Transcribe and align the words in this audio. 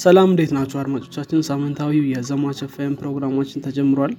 ሰላም 0.00 0.28
እንዴት 0.30 0.52
ናችሁ 0.56 0.76
አድማጮቻችን? 0.80 1.40
ሳምንታዊው 1.48 2.04
የዘማች 2.10 2.58
ኤፍኤም 2.66 2.92
ፕሮግራማችን 3.00 3.62
ተጀምሯል። 3.64 4.12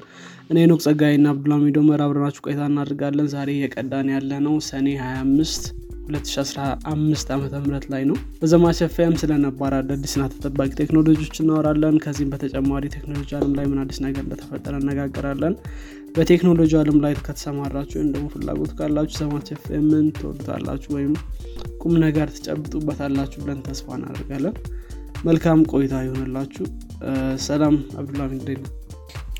እኔ 0.51 0.57
ኖክ 0.71 0.81
ጸጋይ 0.85 1.15
ና 1.21 1.29
አብዱላሚዶ 1.33 1.77
መር 1.87 2.01
አብረናችሁ 2.05 2.41
ቆይታ 2.45 2.61
እናደርጋለን። 2.69 3.27
ዛሬ 3.33 3.49
የቀዳን 3.57 4.09
ያለነው 4.13 4.55
ሰኔ 4.67 4.87
25 5.03 5.69
2015 6.09 7.31
ዓ 7.31 7.37
ም 7.61 7.79
ላይ 7.93 8.03
ነው። 8.09 8.17
በዘማች 8.41 8.81
ኤፍኤም 8.87 9.15
ስለ 9.21 9.37
ነባር 9.45 9.75
አዳዲስና 9.77 10.25
ተጠባቂ 10.33 10.69
ቴክኖሎጂዎች 10.81 11.39
እናወራለን። 11.43 11.97
ከዚህም 12.05 12.31
በተጨማሪ 12.33 12.83
ቴክኖሎጂ 12.97 13.31
አለም 13.39 13.55
ላይ 13.59 13.67
ምን 13.71 13.81
አዲስ 13.83 13.99
ነገር 14.07 14.23
እንደተፈጠረ 14.25 14.75
እንነጋገራለን። 14.83 15.55
በቴክኖሎጂ 16.17 16.71
አለም 16.79 16.99
ላይ 17.05 17.15
ከተሰማራችሁ 17.21 17.97
ወይም 17.99 18.11
ደግሞ 18.15 18.27
ፍላጎት 18.35 18.73
ካላችሁ 18.79 19.17
ዘማች 19.21 19.49
ኤፍኤምን 19.55 20.07
ትወዱታላችሁ 20.17 20.91
ወይም 20.97 21.13
ቁም 21.81 21.95
ነገር 22.05 22.29
ትጨብጡበታላችሁ 22.37 23.39
ብለን 23.43 23.61
ተስፋ 23.67 23.87
እናደርጋለን 23.99 24.55
መልካም 25.21 25.59
ቆይታ 25.71 25.95
ይሆንላችሁ 26.05 26.65
ሰላም 27.45 27.75
አብዱላሚ 27.99 28.31
እንዴት 28.39 28.59
ነው? 28.63 28.71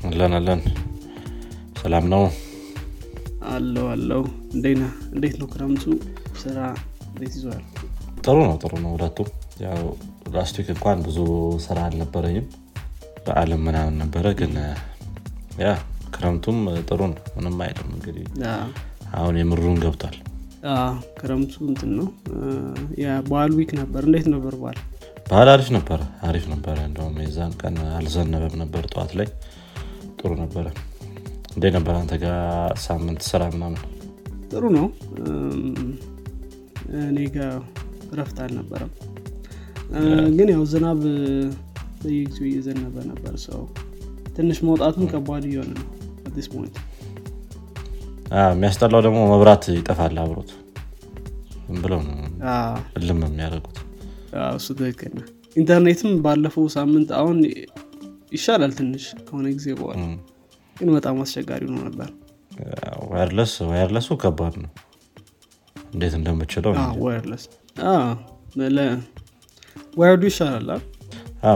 አለን 0.08 0.32
አለን። 0.38 0.60
ሰላም 1.80 2.04
ነው? 2.12 2.22
አለው 3.52 3.86
አለው። 3.94 4.22
እንዴት 5.14 5.34
ነው 5.40 5.48
ክረምቱ? 5.52 5.84
ስራ 6.42 6.58
እንዴት 7.08 7.32
ይዘዋል 7.38 7.62
ጥሩ 8.24 8.36
ነው 8.46 8.56
ጥሩ 8.62 8.72
ነው። 8.84 8.90
ሁለቱም 8.94 9.28
ያው 9.64 9.80
last 10.34 10.56
week 10.60 10.70
እንኳን 10.74 11.02
ብዙ 11.06 11.18
ስራ 11.66 11.78
አልነበረኝም። 11.86 12.46
በአለም 13.26 13.62
ምናምን 13.66 13.98
ነበረ 14.02 14.26
ግን 14.40 14.54
ያ 15.62 15.72
ክረምቱም 16.14 16.58
ጥሩ 16.88 17.00
ነው። 17.12 17.20
ምንም 17.36 17.58
አይልም 17.66 17.90
እንግዲህ 17.96 18.24
አሁን 19.14 19.36
የምሩን 19.40 19.82
ገብቷል። 19.84 20.16
ክረምቱ 21.18 21.54
እንትን 21.68 21.92
ነው። 21.98 22.08
የበዓል 23.02 23.52
week 23.58 23.70
ነበር። 23.80 24.02
እንዴት 24.08 24.28
ነበር 24.34 24.54
በዓል 24.62 24.80
ባህል 25.32 25.48
አሪፍ 25.50 25.68
ነበረ 25.74 26.00
አሪፍ 26.22 26.44
ነበረ 26.50 26.78
እንደውም 26.86 27.14
የዛን 27.20 27.52
ቀን 27.60 27.76
አልዘነበም 27.90 28.54
ነበር 28.62 28.82
ጠዋት 28.90 29.12
ላይ። 29.18 29.28
ጥሩ 30.18 30.30
ነበረ። 30.40 30.66
እንዴ 31.54 31.64
ነበር 31.76 31.94
አንተ 32.00 32.14
ጋር 32.22 32.34
ሳምንት 32.82 33.20
ስራ 33.28 33.42
ምናምን? 33.54 33.80
ጥሩ 34.50 34.62
ነው። 34.76 34.86
እኔ 37.02 37.18
ጋር 37.36 37.54
ረፍት 38.18 38.38
አልነበረም። 38.44 38.90
ግን 40.36 40.50
ያው 40.54 40.64
ዝናብ 40.72 41.00
በየጊዜው 42.02 42.46
እየዘነበ 42.50 42.96
ነበር። 43.10 43.36
ሰው 43.46 43.62
ትንሽ 44.36 44.60
መውጣቱን 44.68 45.08
ከባድ 45.12 45.46
እየሆነ 45.50 45.72
ነው 45.78 45.88
at 46.28 46.35
this 46.35 46.48
point 46.52 46.76
የሚያስጠላው 48.50 49.02
ደግሞ 49.06 49.22
መብራት 49.32 49.64
ይጠፋል 49.76 50.18
አብሮት። 50.22 50.52
ብለው 51.78 52.02
ነው 52.02 52.18
እልም 52.98 53.22
የሚያደርጉት 53.26 53.78
እሱ 54.52 54.68
ትክክል 54.78 55.14
ኢንተርኔትም 55.56 56.12
ባለፈው 56.24 56.66
ሳምንት 56.74 57.08
አሁን 57.18 57.38
ይሻላል 58.34 58.72
ትንሽ 58.78 59.04
ከሆነ 59.26 59.46
ጊዜ 59.56 59.68
በኋላ። 59.78 60.02
ግን 60.76 60.88
በጣም 60.96 61.16
አስቸጋሪ 61.24 61.62
ነው 61.70 61.82
ነበር። 61.88 62.08
wireless 63.12 63.52
wireless 63.70 64.00
ኡ 64.00 64.08
ከባድ 64.22 64.54
ነው። 64.62 64.70
እንዴት 65.92 66.14
እንደምችለው 66.18 66.72
wireless 67.04 67.44
wired 70.00 70.16
ኡ 70.16 70.22
ይሻላል 70.30 70.70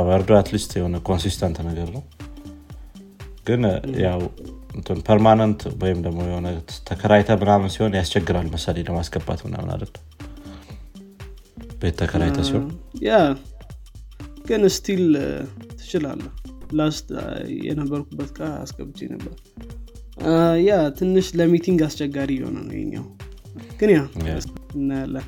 wired 0.07 0.31
ኡ 0.39 0.46
at 0.46 0.53
least 0.53 0.71
የሆነ 0.79 0.97
consistent 1.09 1.59
ነገር 1.69 1.89
ነው። 1.97 2.03
ግን 3.47 3.63
ያው 4.05 4.21
permanent 5.07 5.61
ወይም 5.83 5.99
ደግሞ 6.07 6.21
የሆነ 6.29 6.49
ተከራይተ 6.89 7.37
ምናምን 7.43 7.71
ሲሆን 7.75 7.95
ያስቸግራል 7.99 8.49
መሳሌ 8.55 8.85
ለማስገባት 8.89 9.41
ምናምን 9.47 9.71
አይደል 9.75 9.93
ቤት 11.81 11.95
ተከራይተ 12.01 12.39
ሲሆን 12.49 12.67
ያ 13.07 13.13
ግን 14.49 14.63
still 14.77 15.05
ትችላለ 15.79 16.21
last 16.79 17.09
የነበርኩበት 17.67 18.31
ቃ 18.37 18.49
አስገብቼ 18.63 19.09
ነበር። 19.13 19.35
ያ 20.67 20.77
ትንሽ 20.99 21.27
ለ 21.39 21.48
meeting 21.48 21.81
አስቸጋሪ 21.87 22.31
የሆነ 22.39 22.59
ነው 22.69 22.77
የኛው። 22.79 23.07
ግን 23.81 23.91
ያ 23.93 24.01
እናያለን። 24.77 25.27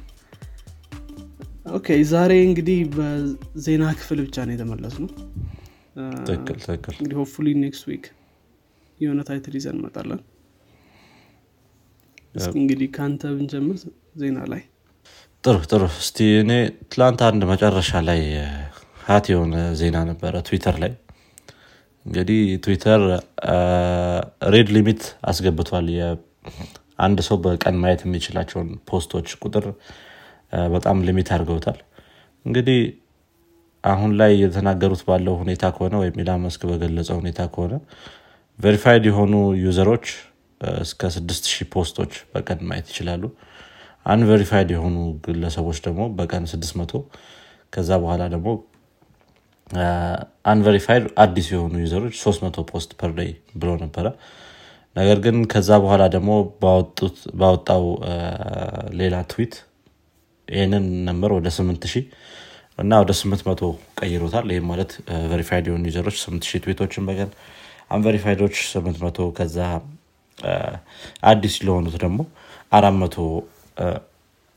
okay 1.71 1.97
ዛሬ 2.13 2.33
እንግዲህ 2.47 2.79
በዜና 2.95 3.85
ክፍል 3.99 4.19
ብቻ 4.27 4.47
ነው 4.47 4.55
የተመለስነው 4.57 5.11
እንግዲህ 6.95 7.17
hopefully 7.21 7.55
next 7.63 7.85
week 7.91 8.05
የሆነ 9.01 9.21
title 9.29 9.55
ይዘን 9.59 9.77
እንመጣለን። 9.77 10.21
እስኪ 12.35 12.55
እንግዲህ 12.63 12.89
ከአንተ 12.97 13.23
ብንጀምር 13.35 13.79
ዜና 14.21 14.39
ላይ 14.53 14.63
ጥሩ 15.45 15.59
ጥሩ። 15.71 15.83
እስቲ 16.01 16.19
እኔ 16.41 16.53
ትላንት 16.93 17.21
አንድ 17.27 17.43
መጨረሻ 17.51 18.01
ላይ 18.09 18.21
hot 19.05 19.27
የሆነ 19.33 19.55
ዜና 19.81 19.99
ነበረ 20.09 20.35
ትዊተር 20.49 20.77
ላይ። 20.83 20.93
እንግዲህ 22.07 22.41
ትዊተር 22.65 23.03
rate 24.55 24.69
limit 24.77 25.03
አስገብቷል። 25.31 25.89
አንድ 26.99 27.19
ሰው 27.27 27.37
በቀን 27.45 27.77
ማየት 27.83 28.01
የሚችላቸውን 28.07 28.69
post 28.89 29.09
ኦች 29.09 29.29
ቁጥር 29.43 29.67
በጣም 30.75 31.03
limit 31.09 31.29
አድርገውታል። 31.35 31.79
እንግዲህ 32.45 32.81
አሁን 33.85 34.11
ላይ 34.21 34.33
የተናገሩት 34.43 35.03
ባለው 35.09 35.35
ሁኔታ 35.43 35.65
ከሆነ 35.75 35.95
ወይም 36.03 36.17
ኢሎን 36.23 36.43
መስክ 36.45 36.63
በገለጸው 36.71 37.17
ሁኔታ 37.23 37.41
ከሆነ 37.55 37.75
verified 38.59 39.05
የሆኑ 39.09 39.35
user 39.65 39.86
ኦች 39.86 40.07
እስከ 40.83 41.03
6000 41.17 41.69
post 41.75 41.94
ኦች 41.94 42.13
በቀን 42.33 42.61
ማየት 42.69 42.89
ይችላሉ 42.93 43.23
unverified 44.09 44.69
የሆኑ 44.75 44.97
ግለሰቦች 45.27 45.79
ደግሞ 45.87 46.03
በቀን 46.19 46.45
600 46.53 47.01
ከዛ 47.73 47.91
በኋላ 48.03 48.23
ደግሞ 48.35 48.49
unverified 50.51 51.05
አዲስ 51.25 51.47
የሆኑ 51.55 51.75
user 51.85 52.00
ኦች 52.00 52.15
300 52.21 52.63
post 52.71 52.91
per 53.01 53.11
day 53.19 53.31
ብሎ 53.61 53.71
ነበረ። 53.83 54.07
ነገር 54.97 55.19
ግን 55.25 55.37
ከዛ 55.53 55.71
በኋላ 55.85 56.03
ደግሞ 56.15 56.31
ባወጣው 57.41 57.85
ሌላ 59.01 59.17
ትዊት 59.33 59.55
ይህንን 60.49 60.85
number 61.09 61.31
ወደ 61.39 61.49
8000 61.57 62.05
እና 62.79 62.93
ወደ 63.03 63.13
800 63.21 63.69
ቀይሮታል። 64.01 64.47
ይህም 64.55 64.67
ማለት 64.73 64.91
verified 65.33 65.65
የሆኑ 65.69 65.85
user 65.91 66.04
ኦች 66.04 66.17
8000 66.23 66.63
ትዊቶችን 66.65 67.07
በቀን 67.09 67.31
unverified 67.97 68.40
ኦች 68.40 68.57
800 68.71 69.29
ከዛ 69.39 69.59
አዲስ 71.31 71.55
ለሆኑት 71.67 71.97
ደግሞ 72.05 72.19
አራት 72.73 73.17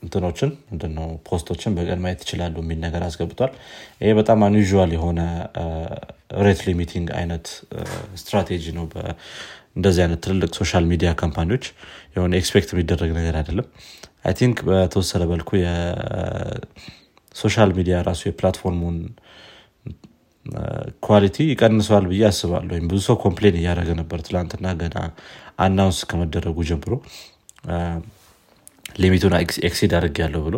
እንትኖችን 0.02 0.50
ምንድነው 0.68 1.08
post 1.26 1.45
ኦችን 1.45 1.74
በቀን 1.76 2.00
ማየት 2.04 2.20
ይችላሉ 2.24 2.54
የሚል 2.62 2.78
ነገር 2.84 3.02
አስገብቷል። 3.06 3.52
ይሄ 4.00 4.10
በጣም 4.18 4.38
unusual 4.46 4.90
የሆነ 4.96 5.20
rate 6.40 6.60
limiting 6.68 7.08
አይነት 7.18 7.46
ስትራቴጂ 8.20 8.64
ነው 8.78 8.84
እንደዚህ 9.76 10.02
አይነት 10.04 10.20
ትልልቅ 10.24 10.50
social 10.60 10.84
media 10.90 11.10
company 11.20 11.47
ዎች። 11.47 11.66
የሆነ 12.16 12.32
expect 12.40 12.70
የሚደረግ 12.74 13.10
ነገር 13.18 13.36
አይደለም። 13.40 13.66
I 14.24 14.34
think 14.40 14.56
በተወሰነ 14.66 15.22
በልኩ 15.30 15.50
የ 15.62 15.84
social 15.84 16.50
media 17.78 17.96
ራሱ 18.08 18.22
የ 18.28 18.38
platform 18.38 18.78
ኡን 18.78 18.98
quality 21.06 21.36
ይቀንሰዋል 21.50 22.04
ብዬ 22.10 22.22
አስባለሁ። 22.28 22.72
ወይም 22.74 22.86
ብዙ 22.90 23.00
ሰው 23.08 23.16
complain 23.24 23.56
እያደረገ 23.60 23.90
ነበር 24.00 24.20
ትላንትና 24.26 24.66
ገና 24.80 24.96
announce 25.64 26.00
ከመደረጉ 26.10 26.58
ጀምሮ 26.70 26.92
limit 29.02 29.34
ኡን 29.68 29.92
exceed 29.98 30.18
አድርግያለው 30.22 30.42
ብሎ። 30.46 30.56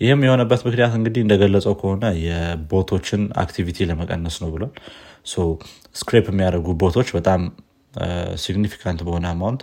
ይህም 0.00 0.20
የሆነበት 0.26 0.60
ምክንያት 0.66 0.92
እንግዲህ 0.98 1.22
እንደገለጸው 1.24 1.74
ከሆነ 1.80 2.04
የ 2.24 2.42
bot 2.42 2.69
ኦችን 2.69 3.22
activity 3.42 3.86
ለመቀነስ 3.90 4.36
ነው 4.42 4.50
ብሏል። 4.54 4.72
scrape 5.94 6.26
የሚያደርጉ 6.32 6.68
bot 6.82 6.93
ኦች 6.93 7.08
በጣም 7.16 7.40
significant 8.42 9.00
በሆነ 9.06 9.26
amount 9.32 9.62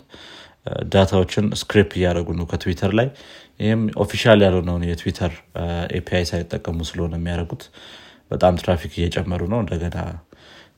data 0.93 1.14
ዎችን 1.14 1.45
scrape 1.59 1.89
እያደረጉ 1.97 2.29
ነው 2.37 2.45
ከትዊተር 2.51 2.91
ላይ። 2.99 3.07
ይህም 3.59 3.81
official 4.03 4.39
ያልሆነውን 4.45 4.83
የ 4.89 4.99
Twitter 4.99 5.33
API 5.97 6.25
ሳይጠቀሙ 6.31 6.77
ስለሆነ 6.89 7.13
የሚያደርጉት። 7.19 7.63
በጣም 8.31 8.53
ትራፊክ 8.61 8.93
እየጨመሩ 8.99 9.41
ነው። 9.51 9.59
እንደገና 9.63 9.97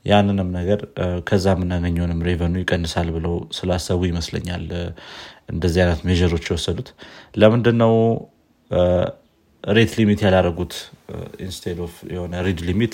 ያንንም 0.08 0.50
ነገር 0.58 0.80
ከዛ 1.28 1.46
የምናገኘውንም 1.56 2.24
revenue 2.28 2.56
ይቀንሳል 2.62 3.08
ብለው 3.16 3.36
ስላሰቡ 3.58 4.02
ይመስለኛል 4.10 4.66
እንደዚህ 5.54 5.82
አይነት 5.84 6.02
measure 6.10 6.33
ኦች 6.33 6.46
የወሰዱት። 6.50 6.90
ለምንድነው? 7.36 7.94
rate 9.64 9.92
limit 10.00 10.20
ያላረጉት 10.26 10.74
instead 11.46 11.78
of 11.86 11.94
የሆነ 12.14 12.34
read 12.48 12.60
limit 12.68 12.94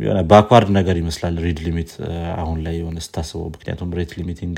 የሆነ 0.00 0.18
backward 0.30 0.68
ነገር 0.76 0.96
ይመስላል 1.00 1.36
read 1.46 1.60
limit 1.66 1.90
አሁን 2.42 2.58
ላይ 2.66 2.74
የሆነ 2.80 2.98
ስታስበው። 3.06 3.48
ምክንያቱም 3.54 3.90
rate 3.98 4.12
limiting 4.18 4.56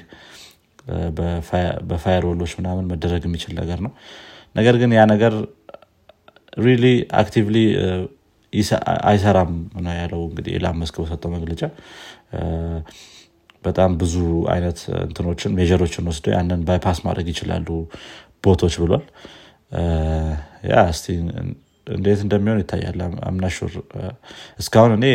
በ 1.89 1.96
firewall 1.96 2.25
ኦች 2.31 2.53
ምናምን 2.59 2.89
መደረግ 2.93 3.23
የሚችል 3.29 3.53
ነገር 3.61 3.79
ነው። 3.87 3.93
ነገር 4.57 4.77
ግን 4.83 4.93
ያ 4.99 5.03
ነገር 5.13 5.35
really 6.61 6.85
actively 7.21 7.57
አይሰራም 9.05 9.53
ነው 9.85 9.95
ያለው 9.95 10.23
እንግዲህ 10.29 10.53
መስክ 10.81 10.97
በሰጠው 11.03 11.31
መግለጫ። 11.37 11.63
በጣም 13.65 13.91
ብዙ 14.01 14.15
አይነት 14.53 14.79
እንትኖችን 15.05 15.55
measure 15.59 15.85
ኦችን 15.85 16.07
ወስደው 16.11 16.33
ያንን 16.37 16.61
bypass 16.69 16.99
ማድረግ 17.07 17.27
ይችላሉ 17.33 17.69
bot 18.45 18.58
ኦች 18.58 18.75
ብሏል። 18.83 19.05
ያ 20.71 20.85
እስቲ 20.93 21.07
እንዴት 21.87 22.21
እንደሚሆን 22.25 22.61
ይታያል። 22.63 22.99
I'm 23.29 23.42
not 23.42 23.55
sure 23.55 23.73
እስካሁን 24.59 24.93
እኔ 24.97 25.07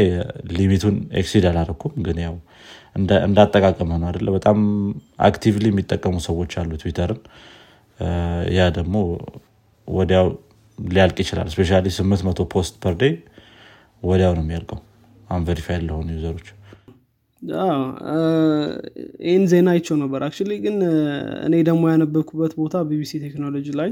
limit 0.51 0.76
ኡን 0.76 0.95
exceed 1.19 1.45
አላረኩም 1.51 1.93
ግን 2.07 2.17
ያው 2.25 2.35
እንዳጠቃቀመ 3.25 3.91
ነው 4.01 4.07
አደለ 4.09 4.27
በጣም 4.37 4.57
actively 5.27 5.65
የሚጠቀሙ 5.71 6.15
ሰዎች 6.27 6.53
አሉ 6.61 6.71
ትዊተርን። 6.83 7.19
ያ 8.57 8.69
ደግሞ 8.77 8.95
ወዲያው 9.87 10.27
ሊያልቅ 10.79 11.17
ይችላል። 11.23 11.47
especially 11.53 11.69
ስምንት 11.97 12.21
መቶ 12.27 12.41
post 12.53 12.75
per 12.83 12.95
day 13.01 13.13
ወዲያው 14.03 14.33
ነው 14.37 14.43
የሚያልቀው። 14.45 14.79
unverified 15.29 15.77
ለሆኑ 15.85 16.07
user 16.15 16.31
ኦች 16.31 16.47
ይህን 19.23 19.43
ዜና 19.51 19.67
አይቸው 19.73 19.95
ነበር። 20.01 20.21
አክ 20.27 20.35
ግን 20.63 20.77
እኔ 21.47 21.55
ደግሞ 21.69 21.83
ያነበብኩበት 21.91 22.53
ቦታ 22.59 22.81
ቢቢሲ 22.89 23.13
ቴክኖሎጂ 23.25 23.67
ላይ 23.79 23.91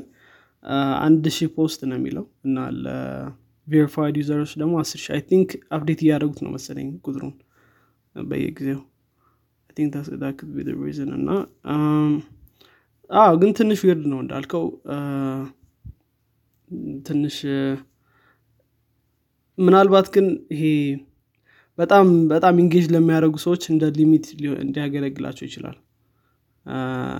አንድ 1.01 1.25
ሺህ 1.35 1.49
post 1.55 1.81
ነው 1.89 1.97
የሚለው 1.97 2.25
እና 2.45 2.57
ለ 2.83 3.10
verified 3.10 4.15
user 4.21 4.36
ኦች 4.36 4.51
ደግሞ 4.61 4.73
አስር 4.81 4.99
ሺህ 5.03 5.13
I 5.15 5.21
think 5.29 5.49
update 5.75 6.01
እያደረጉት 6.05 6.39
ነው 6.45 6.51
መሰለኝ 6.55 6.87
ቁጥሩን 7.05 7.33
በየጊዜው። 8.15 8.81
እና 11.19 11.29
ግን 13.35 13.51
ትንሽ 13.57 13.79
weird 13.85 14.03
ነው 14.11 14.19
እንዳልከው 14.23 14.65
ትንሽ 17.07 17.37
ምናልባት 19.57 20.07
ግን 20.13 20.27
ይሄ 20.53 20.63
በጣም 21.77 22.07
በጣም 22.31 22.55
engage 22.63 22.85
ለሚያደርጉ 22.93 23.35
ሰዎች 23.45 23.63
እንደ 23.71 23.83
limit 23.97 24.25
እንዲያገለግላቸው 24.63 25.45
ይችላል። 25.47 25.77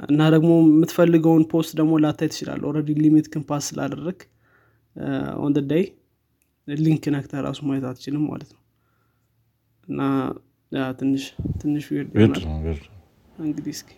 እና 0.10 0.22
ደግሞ 0.36 0.52
የምትፈልገውን 0.66 1.44
post 1.52 1.72
ደግሞ 1.80 1.94
ላታይ 2.04 2.30
ትችላል 2.34 2.62
already 2.70 2.96
limit 3.00 3.28
pass 3.50 3.66
ስላደረግ 3.72 4.20
ኦን 5.44 5.54
ዳይ 5.72 5.84
link 6.68 7.06
ነክተህ 7.14 7.42
ራሱ 7.46 7.60
ማየት 7.70 7.86
አትችልም 7.90 8.24
ማለት 8.30 8.52
ነው። 8.56 8.62
እና 9.88 10.02
ትንሽ 11.00 11.24
ትንሽ 11.62 11.86
እንግዲህ 13.44 13.74
እስኪ 13.76 13.90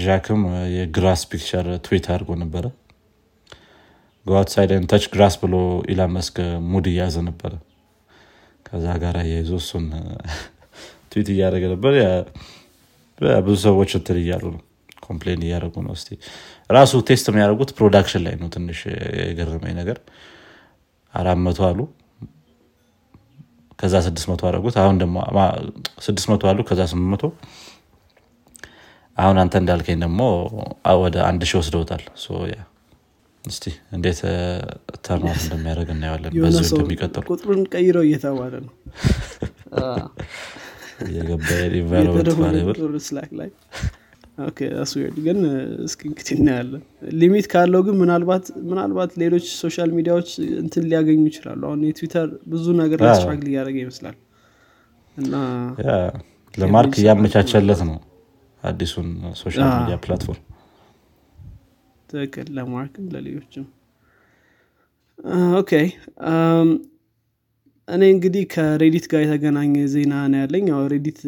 ጃክም 0.00 0.40
የ 0.74 0.87
grass 0.87 1.20
picture 1.30 1.66
tweet 1.84 2.06
አድርጎ 2.12 2.30
ነበረ። 2.40 2.64
go 4.26 4.36
outside 4.36 4.72
touch 4.90 5.04
grass 5.12 5.34
ብሎ 5.42 5.54
ኢላን 5.92 6.12
መስክ 6.16 6.36
mood 6.70 6.86
እያዘ 6.90 7.16
ነበረ። 7.28 7.52
ከዛ 8.66 8.86
ጋር 9.02 9.16
የይዞ 9.28 9.52
እሱን 9.62 9.86
ትዊት 11.12 11.28
እያደረገ 11.32 11.64
ነበር። 11.74 11.94
ብዙ 13.44 13.56
ሰዎች 13.64 13.90
እንትን 13.98 14.18
እያሉ 14.22 14.44
ነው 14.54 14.62
complain 15.04 15.40
እያደረጉ 15.46 15.74
ነው። 15.86 15.94
so 15.96 16.16
ራሱ 16.70 16.92
test 17.08 17.26
የሚያደርጉት 17.30 17.70
production 17.78 18.22
ላይ 18.26 18.34
ነው 18.40 18.48
ትንሽ 18.54 18.80
የገረመኝ 19.22 19.74
ነገር። 19.80 19.98
አራት 21.14 21.40
መቶ 21.46 21.60
አሉ። 21.68 21.80
ከዛ 23.78 23.94
ስድስት 24.06 24.26
መቶ 24.30 24.42
አደረጉት። 24.48 24.76
አሁን 24.82 24.96
ደግሞ 25.02 25.16
ስድስት 26.06 26.26
መቶ 26.32 26.42
አሉ 26.50 26.60
ከዛ 26.68 26.82
ስምንት 26.92 27.10
መቶ 27.14 27.24
አሁን 29.16 29.36
አንተ 29.42 29.54
እንዳልከኝ 29.62 29.98
ደግሞ 30.04 30.20
ወደ 31.02 31.16
አንድ 31.28 31.42
ሺህ 31.48 31.58
ወስደውታል። 31.60 32.02
እስቲ 33.44 33.64
እንዴት 33.92 34.18
turn 35.06 35.25
out 35.25 35.40
እንደሚያደርግ 35.44 35.88
እናየዋለን። 35.94 36.32
በዚ 36.44 36.58
እንደሚቀጥሉ 36.68 37.24
ቁጥሩን 37.30 37.62
ቀይረው 37.72 38.04
እየተባለ 38.08 38.52
ነው። 38.66 38.72
ግን 45.18 45.38
እስኪ 45.84 46.00
እንግዲህ 46.08 46.34
እናያለን። 46.36 46.82
limit 47.20 47.46
ካለው 47.52 47.80
ግን 47.86 47.96
ምናልባት 48.00 48.44
ምናልባት 48.70 49.10
ሌሎች 49.22 49.46
social 49.58 49.90
media 49.96 50.14
ዎች 50.14 50.28
እንትን 50.62 50.84
ሊያገኙ 50.90 51.20
ይችላሉ። 51.30 51.60
አሁን 51.68 51.82
የትዊተር 51.88 52.28
ብዙ 52.52 52.64
ነገር 52.80 53.00
struggle 53.10 53.48
እያደረገ 53.52 53.76
ይመስላል። 53.84 54.16
እና 55.16 55.34
ለማርክ 56.54 56.94
እያመቻቸለት 57.02 57.82
ነው 57.88 57.98
አዲሱን 58.62 59.08
social 59.40 59.68
media 59.74 59.96
platform። 60.04 60.44
ትክክል። 62.08 62.46
ለማርክም 62.56 63.06
ለሌሎችም። 63.14 63.66
okay። 65.60 65.72
እኔ 67.88 68.02
እንግዲህ 68.14 68.42
ከሬዲት 68.52 69.06
ጋር 69.12 69.20
የተገናኘ 69.24 69.74
ዜና 69.94 70.14
ነው 70.32 70.40
ያለኝ። 70.42 70.64
ያው 70.72 70.82
ሬዲት 70.92 71.20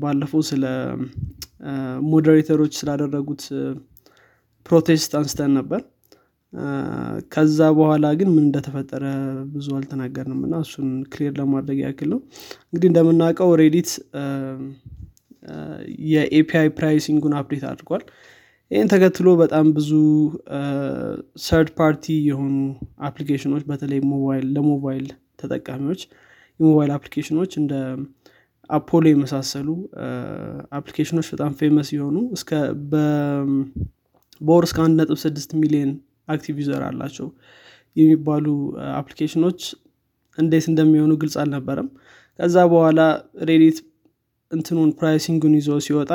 ባለፈው 0.00 0.42
ስለ 0.48 0.64
moderator 2.10 2.53
ኦች 2.53 2.72
ስላደረጉት 2.80 3.42
protest 4.66 5.12
አንስተን 5.18 5.52
ነበር። 5.58 5.80
ከዛ 7.32 7.58
በኋላ 7.76 8.06
ግን 8.18 8.28
ምን 8.32 8.44
እንደተፈጠረ 8.46 9.04
ብዙ 9.52 9.66
አልተናገርንም 9.78 10.40
እና 10.46 10.56
እሱን 10.64 10.88
clear 11.12 11.32
ለማድረግ 11.40 11.78
ያክል 11.84 12.08
ነው። 12.12 12.20
እንግዲህ 12.66 12.88
እንደምናውቀው 12.90 13.50
ሬዲት 13.62 13.90
የ 16.10 16.33
API 16.33 16.68
pricing 16.78 17.14
ኡን 17.14 17.34
update 17.38 17.64
አድርጓል። 17.70 18.04
ይህን 18.70 18.88
ተከትሎ 18.92 19.28
በጣም 19.40 19.66
ብዙ 19.76 19.90
third 21.44 21.70
party 21.78 22.14
የሆኑ 22.28 22.54
application 23.08 23.49
ኦች 23.49 23.64
በተለይ 23.70 24.00
ሞባይል 24.12 24.46
ለሞባይል 24.54 25.06
ተጠቃሚዎች 25.40 26.02
የሞባይል 26.60 26.90
application 26.96 27.37
ኦች 27.37 27.52
እንደ 27.60 27.74
አፖሎ 28.70 29.04
የመሳሰሉ 29.10 29.68
application 30.78 31.13
ኦች 31.13 31.26
በጣም 31.34 31.52
famous 31.60 31.88
የሆኑ 31.96 32.18
እስከ 32.36 32.50
በወር 32.92 34.64
እስከ 34.68 34.78
አንድ 34.84 34.96
ነጥብ 35.00 35.18
ስድስት 35.24 35.50
ሚሊዮን 35.62 35.90
active 36.32 36.56
user 36.62 36.82
አላቸው 36.88 37.28
የሚባሉ 37.96 38.46
application 38.98 39.44
ኦች 39.44 39.60
እንዴት 40.38 40.66
እንደሚሆኑ 40.70 41.12
ግልጽ 41.22 41.36
አልነበረም። 41.42 41.88
ከዛ 42.38 42.56
በኋላ 42.72 43.00
ሬዲት 43.48 43.78
እንትኑን 44.52 44.90
pricing 44.98 45.34
ኡን 45.34 45.54
ይዞ 45.58 45.78
ሲወጣ 45.86 46.10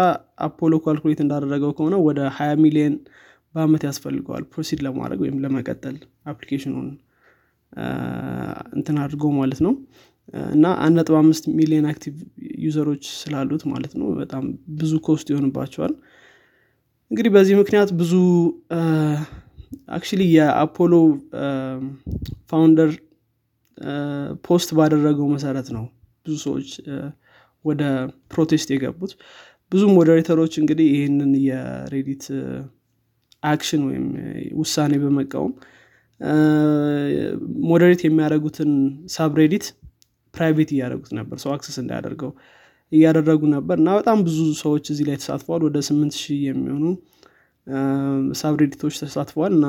አፖሎ 0.46 0.74
calculate 0.86 1.20
እንዳደረገው 1.24 1.72
ከሆነ 1.78 1.96
ወደ 2.08 2.20
20 2.32 2.60
ሚሊዮን 2.64 2.96
በአመት 3.56 3.84
ያስፈልገዋል 3.88 4.44
proceed 4.52 4.80
ለማድረግ 4.86 5.20
ወይም 5.24 5.38
ለመቀጠል 5.44 5.96
application 6.32 6.73
ኡን 6.73 6.88
እንትን 8.78 8.98
አድርጎ 9.04 9.26
ማለት 9.40 9.60
ነው። 9.66 9.74
እና 10.54 10.66
አንድ 10.86 10.96
ነጥብ 11.00 11.16
አምስት 11.20 11.44
ሚሊዮን 11.60 11.86
active 11.92 12.16
user 12.66 12.85
ኦች 12.85 13.04
ስላሉት 13.20 13.64
ማለት 13.74 13.94
ነው። 14.00 14.08
በጣም 14.22 14.44
ብዙ 14.80 14.94
cost 15.08 15.28
ይሆንባቸዋል። 15.34 15.94
እንግዲህ 17.12 17.32
በዚህ 17.36 17.56
ምክንያት 17.62 17.90
ብዙ 18.00 18.14
actually 19.98 20.22
የአፖሎ 20.36 20.94
founder 22.52 22.92
post 24.48 24.70
ባደረገው 24.78 25.28
መሰረት 25.36 25.68
ነው 25.76 25.86
ብዙ 26.26 26.36
ሰዎች 26.46 26.70
ወደ 27.68 27.84
protest 28.32 28.70
የገቡት። 28.74 29.14
ብዙ 29.72 29.84
moderator 29.96 30.36
ኦች 30.36 30.54
እንግዲህ 30.62 30.88
ይህንን 30.94 31.32
የሬዲት 31.48 32.26
action 33.44 33.82
ወይም 33.88 34.06
ውሳኔ 34.60 34.94
በመቃወም 35.02 35.52
moderate 37.68 38.02
የሚያደርጉትን 38.06 38.72
subreddit 39.16 39.66
private 40.34 40.70
እያደረጉት 40.74 41.12
ነበር 41.20 41.38
ሰው 41.44 41.52
access 41.54 41.78
እንዳያደርገው 41.84 42.32
እያደረጉ 42.92 43.42
ነበር። 43.54 43.78
እና 43.82 43.90
በጣም 44.00 44.18
ብዙ 44.28 44.38
ሰዎች 44.62 44.86
እዚህ 44.94 45.06
ላይ 45.10 45.18
ተሳትፈዋል። 45.22 45.62
ወደ 45.68 45.78
ስምንት 45.88 46.14
ሺህ 46.22 46.40
የሚሆኑ 46.48 46.86
subreddit 48.42 48.79
ኦች 48.79 48.96
ተሳትፈዋል። 49.02 49.54
እና 49.58 49.68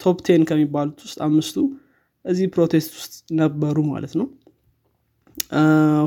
top 0.00 0.18
ten 0.26 0.42
ከሚባሉት 0.48 0.98
ውስጥ 1.06 1.18
አምስቱ 1.26 1.56
እዚህ 2.24 2.46
protest 2.54 2.92
ውስጥ 2.98 3.12
ነበሩ 3.40 3.78
ማለት 3.92 4.14
ነው 4.20 4.26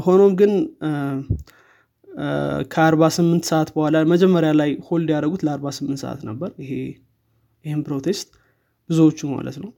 ሆኖም 0.05 0.33
ግን 0.39 0.51
ከአርባ 2.71 3.03
ስምንት 3.17 3.43
ሰዓት 3.49 3.69
በኋላ 3.75 3.97
መጀመሪያ 4.11 4.51
ላይ 4.61 4.71
hold 4.87 5.09
ያደረጉት 5.13 5.41
ለአርባ 5.47 5.67
ስምንት 5.77 5.99
ሰዓት 6.03 6.21
ነበር። 6.29 6.49
ይሄ 6.63 6.71
ይህም 7.65 7.81
protest 7.87 8.27
ብዙዎቹ 8.89 9.19
ማለት 9.33 9.57
ነው። 9.63 9.71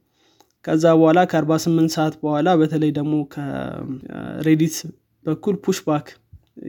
ከዛ 0.64 0.84
በኋላ 0.98 1.20
ከአርባ 1.30 1.54
ስምንት 1.64 1.90
ሰዓት 1.96 2.14
በኋላ 2.22 2.48
በተለይ 2.60 2.90
ደግሞ 2.98 3.14
ከሬዲት 3.34 4.76
በኩል 5.26 5.56
pushback 5.64 6.06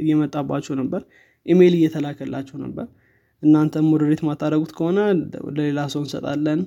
እየመጣባቸው 0.01 0.73
ነበር። 0.81 1.01
ኢሜይል 1.45 1.73
እየተላከላቸው 1.79 2.57
ነበር። 2.65 2.85
እናንተ 3.43 3.81
moderate 3.87 4.21
ማታደረጉት 4.27 4.71
ከሆነ 4.77 4.99
ለሌላ 5.57 5.79
ሰው 5.93 6.01
እንሰጣለን 6.03 6.61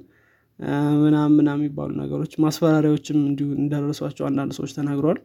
ምናም 1.02 1.32
ምናም 1.38 1.58
የሚባሉ 1.60 1.90
ነገሮች 2.02 2.32
ማስፈራሪያዎችም 2.44 3.18
እንዲሁ 3.28 3.48
እንደደረሷቸው 3.60 4.25
አንዳንድ 4.28 4.52
ሰዎች 4.58 4.72
ተናግረዋል 4.78 5.18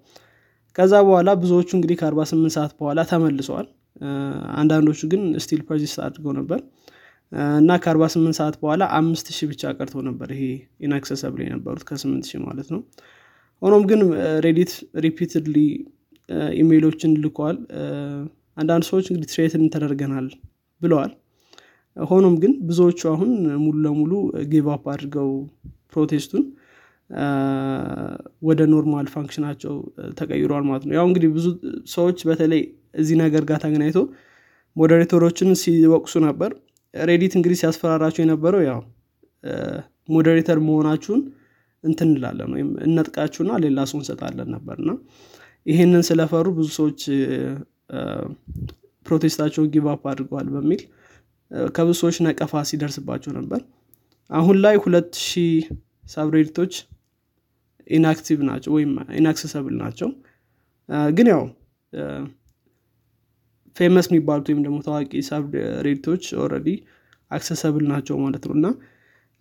ከዛ 0.75 0.93
በኋላ 1.07 1.29
ብዙዎቹ 1.41 1.69
እንግዲህ 1.77 1.97
ከ48 1.99 2.55
ሰዓት 2.55 2.71
በኋላ 2.79 2.99
ተመልሰዋል። 3.09 3.67
አንዳንዶቹ 4.59 5.01
ግን 5.11 5.23
still 5.43 5.61
persist 5.67 5.97
አድርገው 6.05 6.33
ነበር። 6.39 6.59
እና 7.59 7.71
ከ48 7.83 8.37
ሰዓት 8.39 8.55
በኋላ 8.61 8.83
አምስት 8.97 9.27
ሺህ 9.35 9.47
ብቻ 9.51 9.71
ቀርቶ 9.77 9.95
ነበር 10.09 10.29
ይሄ 10.35 10.43
inaccessible 10.87 11.41
የነበሩት 11.45 11.83
ከ8 11.89 12.29
ሺህ 12.29 12.41
ማለት 12.47 12.67
ነው። 12.75 12.81
ሆኖም 13.61 13.83
ግን 13.91 14.01
ሬዲት 14.45 14.71
repeatedly 15.05 15.57
ኢሜይሎችን 16.59 17.11
ልከዋል። 17.23 17.57
አንዳንድ 18.57 18.83
ሰዎች 18.89 19.05
እንግዲህ 19.11 19.29
threaten 19.33 19.63
ተደርገናል 19.73 20.27
ብለዋል። 20.81 21.11
ሆኖም 21.97 22.35
ግን 22.43 22.53
ብዙዎቹ 22.69 22.99
አሁን 23.13 23.31
ሙሉ 23.63 23.75
ለሙሉ 23.85 24.11
give 24.51 24.67
አድርገው 24.87 25.29
protest 25.93 26.25
ኡን 26.25 26.43
ወደ 28.47 28.61
normal 28.71 29.07
function 29.13 29.45
ኣቸው 29.45 29.73
ተቀይሯል 30.19 30.63
ማለት 30.69 30.83
ነው። 30.87 30.93
ያው 30.97 31.05
እንግዲህ 31.09 31.29
ብዙ 31.35 31.47
ሰዎች 31.93 32.19
በተለይ 32.29 32.61
እዚህ 33.01 33.15
ነገር 33.23 33.43
ጋር 33.49 33.59
ተገናኝቶ 33.63 33.99
moderator 34.75 35.20
ኦችን 35.20 35.49
ሲወቅሱ 35.61 36.13
ነበር። 36.27 36.51
ሬዲት 36.93 37.33
እንግዲህ 37.37 37.57
ሲያስፈራራቸው 37.61 38.21
የነበረው 38.23 38.61
ያው 38.67 38.79
moderator 40.09 40.57
መሆናችሁን 40.67 41.21
እንትን 41.83 42.09
እንላለን 42.09 42.51
ወይም 42.55 42.69
እነጥቃችሁና 42.85 43.53
ሌላ 43.63 43.79
ሰው 43.91 43.97
እንሰጣለን 43.99 44.49
ነበር። 44.55 44.75
እና 44.83 44.91
ይሄንን 45.65 46.03
ስለፈሩ 46.09 46.47
ብዙ 46.57 46.67
ሰዎች 46.79 47.01
protest 49.05 49.33
ኣቸውን 49.33 49.69
give 49.73 49.93
up 49.93 50.03
አድርገዋል 50.11 50.47
በሚል 50.53 50.81
ከብዙ 51.75 51.95
ሰዎች 52.01 52.17
ነቀፋ 52.27 52.61
ሲደርስባቸው 52.69 53.31
ነበር። 53.39 53.61
አሁን 54.29 54.57
ላይ 54.63 54.75
ሁለት 54.83 55.11
ሺህ 55.27 55.63
subreddit 56.13 56.55
ኦች 56.55 56.73
inactive 57.87 58.39
ናቸው 58.49 58.71
ወይም 58.75 58.91
inaccessible 59.19 59.75
ናቸው። 59.81 60.09
ግን 61.13 61.27
ያው 61.33 61.43
famous 63.75 64.07
የሚባሉት 64.09 64.47
ወይም 64.49 64.61
ደግሞ 64.65 64.77
ታዋቂ 64.87 65.21
subreddit 65.29 65.94
ኦች 65.94 66.23
already 66.41 66.67
accessible 67.31 67.85
ናቸው 67.91 68.15
ማለት 68.23 68.43
ነው። 68.47 68.55
እና 68.59 68.67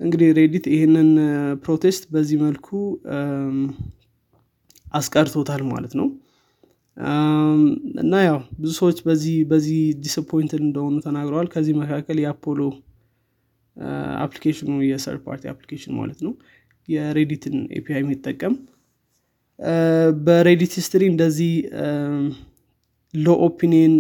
እንግዲህ 0.01 0.29
ሬዲት 0.39 0.67
ይህንን 0.75 1.09
protest 1.65 2.05
በዚህ 2.15 2.39
መልኩ 2.45 2.69
አስቀርቶታል 4.95 5.63
ማለት 5.71 5.93
ነው። 6.01 6.09
እና 8.03 8.15
ያው 8.27 8.39
ብዙ 8.59 8.71
ሰዎች 8.81 8.99
በዚህ 9.07 9.37
በዚህ 9.51 9.79
disappointed 10.05 10.63
እንደሆኑ 10.67 10.97
ተናግረዋል። 11.07 11.49
ከዚህ 11.55 11.75
መካከል 11.83 12.19
የአፖሎ 12.23 12.61
application 14.25 14.65
ኑ 14.65 14.73
የ 14.87 14.97
third 14.97 15.21
party 15.27 15.45
application 15.53 15.93
ማለት 16.01 16.19
ነው 16.27 16.33
የሬዲትን 16.89 17.57
API 17.77 18.01
የሚጠቀም። 18.03 18.55
በሬዲት 20.25 20.73
history 20.79 21.03
እንደዚህ 21.11 21.53
low 23.15 23.35
opinion 23.47 23.95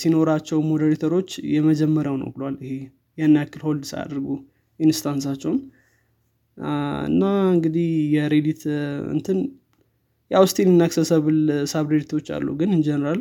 ሲኖራቸው 0.00 0.58
moderator 0.68 1.11
ኦች 1.11 1.30
የመጀመሪያው 1.54 2.16
ነው 2.22 2.28
ብሏል። 2.34 2.56
ይሄ 2.64 2.74
ያን 3.18 3.36
ያክል 3.38 3.62
hold 3.66 3.84
ሳያደርጉ 3.90 4.28
stance 4.80 5.09
ኣቸውን። 5.09 5.58
እና 7.08 7.22
እንግዲህ 7.52 7.86
የሬዲት 8.14 8.62
እንትን 9.14 9.38
ያው 10.30 10.44
still 10.50 10.68
inaccessible 10.70 11.38
subreddit 11.72 12.09
ኦች 12.09 12.26
አሉ 12.36 12.48
ግን 12.60 12.70
in 12.76 12.86
general 12.86 13.20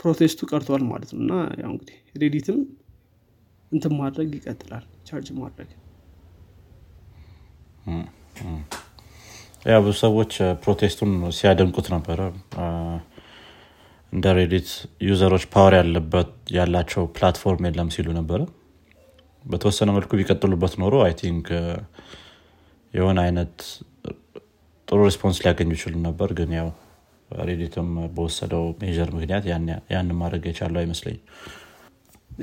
protest 0.00 0.37
ኡ 0.37 0.48
ቀርቷል 0.50 0.82
ማለት 0.90 1.10
ነው። 1.14 1.20
እና 1.24 1.32
ያው 1.62 1.70
እንግዲህ 1.74 1.98
ሬዲትም 2.22 2.58
እንትን 3.72 3.92
ማድረግ 4.00 4.28
ይቀጥላል 4.38 4.84
ቻርጅ 5.06 5.28
ማድረግ 5.38 5.70
ያው 9.66 9.80
ብዙ 9.84 9.94
ሰዎች 10.02 10.32
protest 10.62 10.94
ኡን 10.94 11.12
ሲያደንቁት 11.38 11.86
ነበረ። 11.94 12.20
እንደ 14.12 14.26
ሬዲት 14.38 14.68
user 15.06 15.25
ኦች 15.25 15.44
power 15.54 15.74
ያለበት 15.78 16.28
ያላቸው 16.56 17.04
platform 17.16 17.66
የለም 17.68 17.88
ሲሉ 17.94 18.08
ነበረ። 18.18 18.40
በተወሰነ 19.44 19.90
መልኩ 19.96 20.10
ቢቀጥሉበት 20.20 20.74
ኖሮ 20.82 20.94
I 21.04 21.12
think 21.20 21.48
የሆነ 22.94 23.18
አይነት 23.26 23.54
ጥሩ 24.88 24.98
response 25.08 25.38
ሊያገኙ 25.42 25.70
ይችሉ 25.76 25.94
ነበር። 26.06 26.30
ግን 26.38 26.50
ያው 26.58 26.68
ሬዲትም 27.30 27.88
በወሰደው 28.16 28.64
measure 28.80 29.08
ምክንያት 29.16 29.44
ያን 29.92 30.10
ማድረግ 30.20 30.44
የቻለው 30.50 30.80
አይመስለኝ 30.82 31.16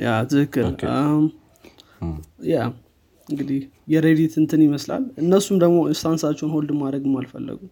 ያ 0.04 0.10
ትክክል። 0.32 0.90
ያ 2.52 2.58
እንግዲህ 3.30 3.60
የሬዲት 3.88 4.34
እንትን 4.42 4.62
ይመስላል። 4.66 5.04
እነሱም 5.22 5.58
ደግሞ 5.64 5.78
stance 6.00 6.20
ኣቸውን 6.20 6.52
hold 6.56 6.72
ማድረግም 6.80 7.16
አልፈለጉም። 7.20 7.72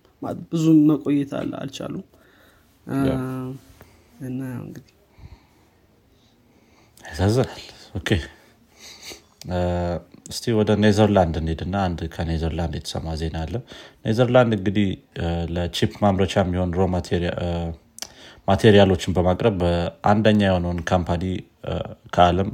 ብዙም 0.52 0.80
መቆየት 0.90 1.32
አልቻሉም። 1.60 2.06
እና 4.28 4.40
እንግዲህ 4.62 4.94
ያሳዝናል። 7.00 7.62
እስቲ 10.32 10.46
ወደ 10.58 10.72
ኔዘርላንድ 10.82 11.36
እንሄድና 11.40 11.76
አንድ 11.88 12.00
ከኔዘርላንድ 12.14 12.74
የተሰማ 12.78 13.16
ዜና 13.22 13.38
አለ። 13.46 13.56
ኔዘርላንድ 14.06 14.52
እንግዲህ 14.58 14.88
ለ 15.56 15.68
chip 15.68 15.94
ማምረቻ 16.04 16.34
የሚሆን 16.44 16.72
raw 16.78 16.82
material 18.48 18.87
ኦችን 18.87 19.16
በማቅረብ 19.18 19.58
አንደኛ 20.12 20.40
የሆነውን 20.48 20.80
company 20.92 21.24
ከአለም 22.16 22.50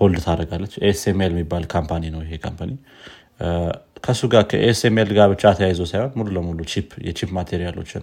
hold 0.00 0.18
ታደርጋለች። 0.24 0.74
ኤስኤምኤል 0.88 1.32
የሚባል 1.34 1.64
company 1.74 2.04
ነው 2.14 2.20
ይሄ 2.24 2.36
company። 2.44 2.70
ከእሱ 4.04 4.22
ጋር 4.32 4.44
ከኤስኤምኤል 4.50 5.10
ጋር 5.18 5.28
ብቻ 5.32 5.52
ተያይዞ 5.58 5.82
ሳይሆን 5.92 6.12
ሙሉ 6.18 6.28
ለሙሉ 6.36 6.58
chip 6.72 6.90
የ 7.06 7.14
chip 7.14 7.30
material 7.38 7.75
ኦችን 7.75 8.02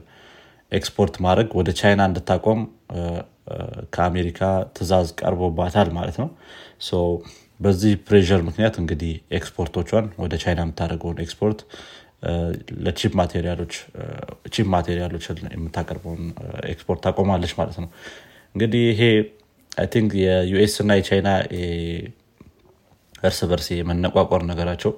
export 0.72 1.15
ማድረግ 1.25 1.50
ወደ 1.60 1.69
ቻይና 1.79 2.01
እንድታቆም 2.10 2.60
ከአሜሪካ 3.95 4.39
ትእዛዝ 4.75 5.07
ቀርቦባታል 5.21 5.89
ማለት 5.98 6.17
ነው። 6.21 6.29
በዚህ 7.60 7.91
pressure 8.06 8.41
ምክንያት 8.48 8.75
እንግዲህ 8.81 9.12
ኤክስፖርቶቿን 9.38 10.05
ወደ 10.24 10.33
ቻይና 10.43 10.62
የምታደርገውን 10.65 11.19
export 11.25 11.60
ለ 12.86 12.95
chip 12.95 13.13
material 14.72 15.08
ኦች 15.08 15.25
የምታቀርበውን 15.55 16.24
ኤክስፖርት 16.74 17.00
ታቆማለች 17.05 17.53
ማለት 17.60 17.77
ነው። 17.83 17.89
እንግዲህ 18.55 18.83
ይሄ 18.91 19.01
think 19.91 20.12
የ 20.22 20.48
US 20.48 20.74
እና 20.84 20.92
የቻይና 21.00 21.30
እርስ 23.24 23.40
በርስ 23.50 23.68
የመነቋቋር 23.74 24.42
ነገራቸው 24.50 24.92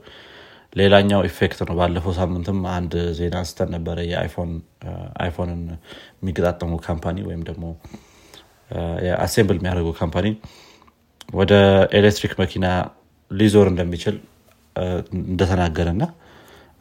ሌላኛው 0.73 1.21
effect 1.27 1.59
ነው። 1.67 1.75
ባለፈው 1.79 2.13
ሳምንትም 2.19 2.59
አንድ 2.75 2.93
ዜና 3.17 3.35
አንስተን 3.41 3.69
ነበረ 3.75 3.97
የአይፎንን 4.11 5.61
የሚገጣጠሙ 6.21 6.73
company 6.87 7.17
ወይም 7.27 7.41
ደግሞ 7.49 7.65
assemble 9.23 9.57
የሚያደርጉ 9.59 9.89
company 9.99 10.27
ወደ 11.33 11.53
ኤሌክትሪክ 11.99 12.33
መኪና 12.41 12.65
ሊዞር 13.31 13.67
እንደሚችል 13.71 14.15
እንደተናገረ 15.23 15.87
እና 15.95 16.03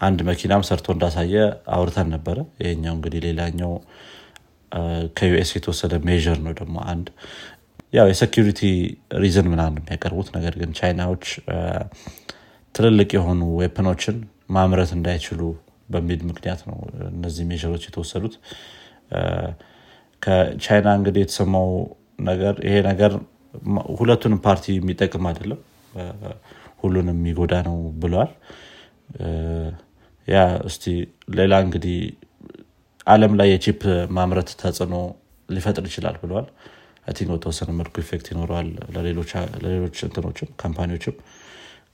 አንድ 0.00 0.20
መኪናም 0.28 0.62
ሰርቶ 0.68 0.86
እንዳሳየ 0.94 1.34
አውርተን 1.74 2.08
ነበረ። 2.14 2.38
ይሄኛው 2.62 2.94
እንግዲህ 2.96 3.20
ሌላኛው 3.26 3.72
ከ 5.16 5.33
US 5.33 5.50
የተወሰደ 5.56 5.94
measure 6.06 6.38
ነው። 6.46 6.52
ደግሞ 6.60 6.76
አንድ 6.92 7.06
ያው 7.92 8.06
የ 8.10 8.20
security 8.20 8.60
reason 9.22 9.46
ምናምን 9.52 9.80
የሚያቀርቡት። 9.80 10.28
ነገር 10.36 10.54
ግን 10.60 10.70
ቻይናዎች 10.78 11.24
ትልልቅ 12.74 13.10
የሆኑ 13.16 13.40
weapon 13.60 13.88
ኦችን 13.88 14.16
ማምረት 14.50 14.90
እንዳይችሉ 14.96 15.40
በሚል 15.88 16.20
ምክንያት 16.30 16.60
ነው 16.68 16.78
እነዚህ 17.10 17.44
measure 17.50 17.71
ኦች 17.71 17.82
የተወሰዱት። 17.88 18.34
ከቻይና 20.22 20.88
እንግዲህ 20.98 21.22
የተሰማው 21.24 21.68
ነገር 22.22 22.54
ይሄ 22.66 22.74
ነገር 22.90 23.12
ሁለቱንም 23.98 24.40
ፓርቲ 24.46 24.74
የሚጠቅም 24.76 25.24
አይደለም። 25.30 25.60
ሁሉንም 26.82 27.18
የሚጎዳ 27.20 27.54
ነው 27.66 27.76
ብለዋል። 28.02 28.30
yeah 30.28 30.38
እስቲ 30.68 30.84
ሌላ 31.38 31.54
እንግዲህ 31.66 31.96
አለም 33.06 33.32
ላይ 33.40 33.48
የ 33.52 33.62
chip 33.62 33.82
ማምረት 34.16 34.50
ተጽዕኖ 34.60 34.94
ሊፈጥር 35.48 35.84
ይችላል 35.90 36.16
ብለዋል 36.22 36.46
think 37.06 37.30
በተወሰነ 37.32 37.70
መልኩ 37.78 37.94
effect 38.02 38.26
ይኖረዋል 38.32 38.68
ለሌሎች 39.64 40.00
እንትኖችም 40.06 40.50
company 40.62 40.89
ዎችም። 40.89 41.16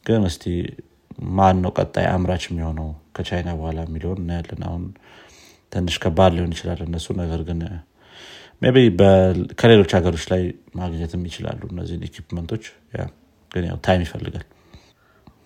ግን 0.07 0.23
እስቲ 0.29 0.45
ማን 1.37 1.57
ነው 1.65 1.71
ቀጣይ 1.79 2.07
አምራች 2.11 2.45
የሚሆነው? 2.49 2.89
ከቻይና 3.17 3.51
በኋላ 3.59 3.79
የሚለውን 3.87 4.21
እናያለን። 4.23 4.61
አሁን 4.69 4.83
ትንሽ 5.73 5.97
ከባድ 6.05 6.33
ሊሆን 6.37 6.53
ይችላል 6.55 6.81
እነሱ 6.87 7.07
ነገር 7.23 7.41
ግን 7.49 7.61
maybe 8.69 8.79
ከሌሎች 9.61 9.91
ሀገሮች 9.97 10.25
ላይ 10.33 10.43
ማግኘትም 10.79 11.25
ይችላሉ 11.29 11.61
እነዚህን 11.73 12.05
equipment 12.09 12.48
ኦች 12.48 12.65
ግን 13.51 13.65
ያው 13.69 13.77
time 13.87 14.03
ይፈልጋል። 14.07 14.47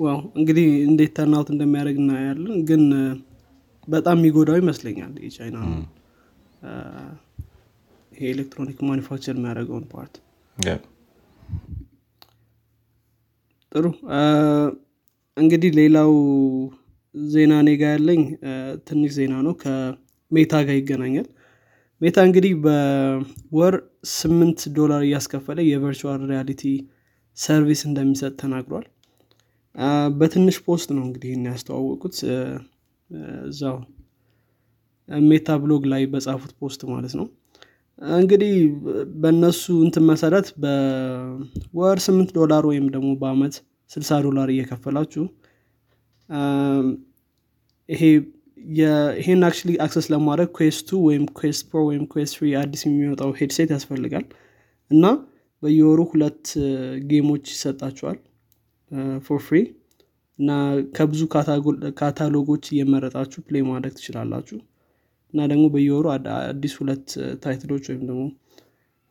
wow 0.01 0.21
እንግዲህ 0.39 0.67
እንዴት 0.89 1.13
turn 1.17 1.35
out 1.35 1.49
እንደሚያደርግ 1.55 1.99
እናያለን። 2.03 2.55
ግን 2.71 2.85
በጣም 3.89 4.17
የሚጎዳው 4.21 4.57
ይመስለኛል 4.61 5.13
የቻይና 5.27 5.59
ይሄ 8.23 8.31
electronic 8.33 8.79
manufacture 8.89 9.35
የሚያደርገውን 9.37 9.85
part። 9.93 10.15
ጥሩ። 13.73 13.87
እንግዲህ 15.37 15.71
ሌላው 15.79 16.11
ዜና 17.15 17.53
ኔጋ 17.69 17.83
ያለኝ 17.95 18.23
ትንሽ 18.89 19.13
ዜና 19.17 19.35
ነው። 19.47 19.55
ከሜታ 19.63 20.53
ጋር 20.67 20.77
ይገናኛል። 20.81 21.27
ሜታ 22.01 22.19
እንግዲህ 22.29 22.53
በወር 22.65 23.75
ስምንት 24.15 24.61
ዶላር 24.79 25.03
እያስከፈለ 25.07 25.59
የ 25.67 25.79
virtual 25.79 26.23
reality 26.31 26.63
service 27.37 27.83
እንደሚሰጥ 27.89 28.33
ተናግሯል። 28.41 28.87
በትንሽ 30.19 30.57
post 30.67 30.89
ነው 30.97 31.05
እንግዲህ 31.07 31.29
ይህን 31.31 31.47
ያስተዋወቁት። 31.51 32.17
እዛው 33.47 33.77
ሜታ 35.27 35.57
ብሎግ 35.63 35.85
ላይ 35.93 36.03
በጻፉት 36.13 36.53
post 36.61 36.81
ማለት 36.93 37.15
ነው 37.21 37.27
እንግዲህ 38.17 38.55
በእነሱ 39.23 39.65
እንትን 39.85 40.05
መሰረት 40.11 40.47
በወር 40.63 41.99
ስምንት 42.07 42.31
ዶላር 42.39 42.65
ወይም 42.71 42.87
ደግሞ 42.95 43.11
በአመት 43.21 43.55
ስልሳ 43.91 44.21
ዶላር 44.27 44.49
እየከፈላችሁ 44.53 45.25
ይሄ 47.89 48.03
ይሄን 49.19 49.41
actually 49.47 49.71
access 49.85 50.07
ለማድረግ 50.13 50.49
Quest 50.57 50.92
2 50.92 50.99
ወይም 51.07 51.25
Quest 51.39 51.63
Pro 51.71 51.81
ወይም 51.89 52.03
Quest 52.13 52.35
3 52.39 52.51
አዲስ 52.61 52.83
የሚወጣው 52.87 53.31
headset 53.39 53.71
ያስፈልጋል። 53.75 54.27
እና 54.91 55.05
በየወሩ 55.63 56.01
ሁለት 56.13 56.45
game 57.11 57.28
ኦች 57.28 57.45
ይሰጣችኋል 57.55 58.19
for 59.27 59.41
free 59.47 59.59
እና 60.39 60.51
ከብዙ 60.97 61.21
ካታሎጎች 62.01 62.65
እየመረጣችሁ 62.73 63.41
play 63.49 63.65
ማድረግ 63.71 63.93
ትችላላችሁ 63.99 64.59
እና 65.35 65.47
ደግሞ 65.51 65.65
በየወሩ 65.75 66.07
አዲስ 66.45 66.73
ሁለት 66.81 67.07
title 67.45 67.67
ኦች 67.67 67.85
ወይም 67.91 68.03
ደግሞ 68.09 68.23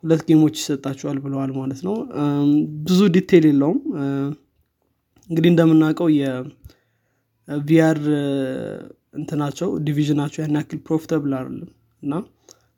ሁለት 0.03 0.21
game 0.27 0.41
ኦች 0.41 0.55
ይሰጣችኋል 0.61 1.17
ብለዋል 1.23 1.51
ማለት 1.57 1.79
ነው። 1.87 1.95
ብዙ 2.85 2.99
detail 3.15 3.45
የለውም። 3.49 3.79
እንግዲህ 5.29 5.49
እንደምናውቀው 5.51 6.07
የ 6.17 7.08
VR 7.08 7.99
እንትናቸው 9.17 9.69
division 9.87 10.15
ኣቸው 10.15 10.39
ያን 10.43 10.57
ያክል 10.57 10.79
profitable 10.87 11.31
አይደለም 11.39 11.69
እና 12.03 12.13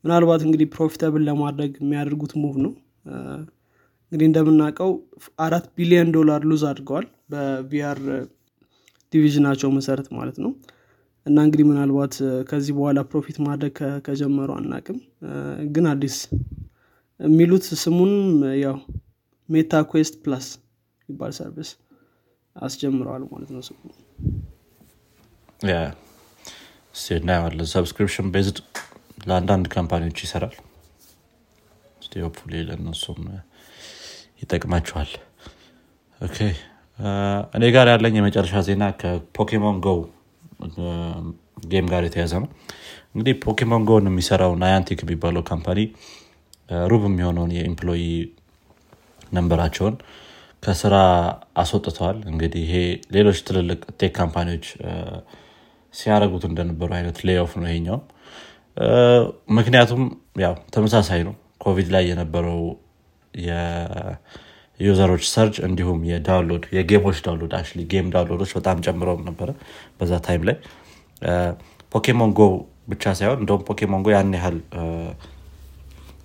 ምናልባት 0.03 0.41
እንግዲህ 0.45 0.67
profitable 0.75 1.22
ለማድረግ 1.27 1.73
የሚያደርጉት 1.81 2.33
move 2.41 2.55
ነው። 2.65 2.73
እንግዲህ 4.12 4.27
እንደምናውቀው 4.29 4.91
አራት 5.45 5.65
ቢሊዮን 5.77 6.09
ዶላር 6.15 6.41
lose 6.50 6.63
አድርገዋል 6.69 7.05
በ 7.31 7.65
VR 7.65 8.00
division 9.13 9.43
ኣቸው 9.43 9.69
መሰረት 9.77 10.07
ማለት 10.17 10.38
ነው 10.43 10.51
እና 11.25 11.38
እንግዲህ 11.46 11.65
ምናልባት 11.70 12.15
ከዚህ 12.50 12.74
በኋላ 12.77 13.01
profit 13.12 13.38
ማድረግ 13.46 13.75
ከጀመሩ 14.06 14.50
አናቅም። 14.56 14.98
ግን 15.74 15.86
አዲስ 15.92 16.15
የሚሉት 17.20 17.65
ስሙን 17.84 18.13
ያው 18.63 18.77
ሜታ 19.50 19.82
ኩዌስት 19.92 20.15
ፕላስ 20.24 20.48
ይባል 21.10 21.32
service 21.38 21.69
አስጀምረዋል 22.56 23.24
ማለት 23.32 23.50
ነው 23.56 23.62
ስሙ። 23.68 23.80
እናየዋለን 27.18 27.68
subscription 27.74 28.27
based 28.33 28.57
ለአንዳንድ 29.27 29.65
company 29.75 30.03
ዎች 30.03 30.19
ይሰራል። 30.25 30.56
hopefully 32.24 32.53
ለእነሱም 32.68 33.22
ይጠቅማቸዋል። 34.42 35.12
እኔ 37.56 37.63
ጋር 37.75 37.88
ያለኝ 37.92 38.15
የመጨረሻ 38.18 38.62
ዜና 38.68 38.84
ከፖኬሞን 39.00 39.77
ጎ 39.86 39.89
game 41.72 41.88
ጋር 41.91 42.03
የተያያዘ 42.07 42.33
ነው። 42.41 42.50
እንግዲህ 43.13 43.34
ፖኬሞን 43.43 43.84
ጎን 43.89 44.08
የሚሰራው 44.10 44.53
ናያንቲክ 44.62 45.01
የሚባለው 45.03 45.43
company 45.50 45.79
ሩብ 46.88 47.03
የሚሆነውን 47.08 47.51
የ 47.57 47.67
employee 47.67 48.03
number 49.33 49.58
ራቸውን 49.58 49.95
ከስራ 50.63 50.96
አስወጥተዋል። 51.58 52.17
እንግዲህ 52.32 52.62
ይሄ 52.65 52.75
ሌሎች 53.15 53.39
ትልልቅ 53.48 53.79
tech 54.00 54.13
company 54.19 54.49
ዎች 54.49 54.65
ሲያደረጉት 55.93 56.43
እንደነበሩ 56.50 56.89
አይነት 57.00 57.17
layoff 57.27 57.51
ነው 57.60 57.67
ይሄኛው። 57.70 58.00
ምክንያቱም 59.58 60.03
ያው 60.43 60.53
ተመሳሳይ 60.75 61.22
ነው። 61.27 61.34
ኮቪድ 61.63 61.89
ላይ 61.96 62.03
የነበረው 62.12 62.62
የ 64.79 64.88
user 64.88 65.06
ሮች 65.06 65.24
search 65.31 65.55
እንዲሁም 65.68 66.00
የዳውንሎድ 66.10 66.63
የጌሞች 66.77 67.18
ዳውንሎድ 67.25 67.53
አክ 67.58 67.68
ጌም 67.92 68.08
ዳውንሎዶች 68.13 68.51
በጣም 68.58 68.77
ጨምረው 68.86 69.18
ነበረ 69.27 69.50
በዛ 70.00 70.13
time 70.25 70.43
ላይ። 70.50 70.58
ፖኬሞን 71.92 72.32
ጎ 72.34 72.44
ብቻ 72.92 73.03
ሳይሆን 73.20 73.39
እንደውም 73.42 73.62
ፖኬሞን 73.68 74.01
ጎ 74.06 74.12
ያን 74.13 74.34
ያህል 74.38 74.58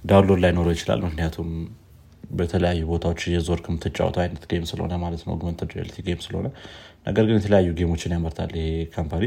download 0.05 0.41
ላይኖረው 0.45 0.75
ይችላል። 0.77 1.01
ምክንያቱም 1.07 1.51
በተለያዩ 2.33 2.81
ቦታዎች 2.91 3.21
እየዞርክ 3.29 3.67
የምትጫወተው 3.71 4.23
አይነት 4.25 4.43
game 4.51 4.65
ስለሆነ 4.71 4.95
ማለት 5.05 5.23
ነው። 5.27 5.33
augmented 5.37 5.71
reality 5.77 5.99
game 6.09 6.21
ስለሆነ 6.25 6.49
ነገር 7.07 7.25
ግን 7.29 7.37
የተለያዩ 7.39 7.69
game 7.79 7.93
ሞችን 7.93 8.15
ያመርታል 8.17 8.53
ይሄ 8.59 8.67
company። 8.95 9.25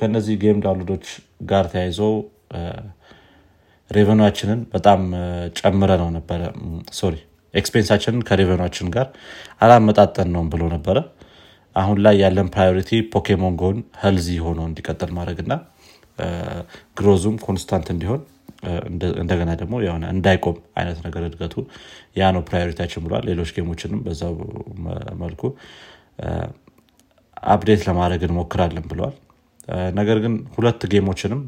ከእነዚህ 0.00 0.34
game 0.42 0.58
download 0.64 0.92
ዶች 0.92 1.06
ጋር 1.50 1.64
ተያይዞ 1.72 2.00
revenue 3.90 4.21
ኣችንን 4.21 4.60
በጣም 4.72 5.00
ጨምረን 5.58 6.08
ነበረ 6.16 6.40
sorry 6.92 7.16
expense 7.54 7.84
ኣችንን 7.84 8.22
ከ 8.28 8.36
revenue 8.36 8.62
ኣችን 8.62 8.88
ጋር 8.96 9.06
አላመጣጠን 9.64 10.28
ነው 10.34 10.44
ብሎ 10.52 10.62
ነበረ። 10.74 10.98
አሁን 11.76 11.98
ላይ 12.04 12.14
ያለን 12.22 12.48
priority 12.54 12.90
ፖኬሞን 13.12 13.54
ጎን 13.62 13.78
healthy 14.02 14.28
ሆኖ 14.44 14.60
እንዲቀጥል 14.68 15.10
ማድረግ 15.18 15.38
እና 15.44 15.54
growth 16.98 17.21
ኡም 17.21 17.36
constant 17.46 17.88
እንዲሆን 17.94 18.20
እንደገና 19.20 19.50
ደግሞ 19.60 19.74
የሆነ 19.84 20.04
እንዳይቆም 20.14 20.56
አይነት 20.78 20.98
ነገር 21.06 21.22
እድገቱ 21.28 21.54
ያ 22.20 22.30
ነው 22.36 22.42
priority 22.48 22.77
ያችን 22.77 23.02
ብሏል። 23.06 23.24
ሌሎች 23.30 23.50
game 23.56 23.71
ሞችንም 23.71 24.00
በዛው 24.06 24.34
መልኩ 25.22 25.42
update 27.46 27.82
ለማድረግ 27.88 28.22
እንሞክራለን 28.28 28.86
ብለዋል 28.92 29.14
ነገር 29.98 30.18
ግን 30.24 30.34
ሁለት 30.54 30.82
game 30.92 31.08
ሞችንም 31.08 31.40